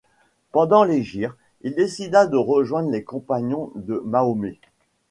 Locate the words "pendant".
0.51-0.83